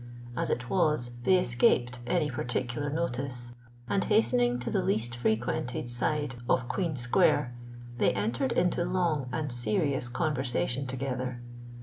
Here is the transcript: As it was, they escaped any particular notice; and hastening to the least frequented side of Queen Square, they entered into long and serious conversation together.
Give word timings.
As 0.35 0.49
it 0.49 0.67
was, 0.67 1.11
they 1.25 1.37
escaped 1.37 1.99
any 2.07 2.31
particular 2.31 2.89
notice; 2.89 3.53
and 3.87 4.03
hastening 4.03 4.57
to 4.57 4.71
the 4.71 4.81
least 4.81 5.15
frequented 5.15 5.91
side 5.91 6.33
of 6.49 6.67
Queen 6.67 6.95
Square, 6.95 7.53
they 7.99 8.11
entered 8.13 8.51
into 8.51 8.83
long 8.83 9.29
and 9.31 9.51
serious 9.51 10.09
conversation 10.09 10.87
together. 10.87 11.39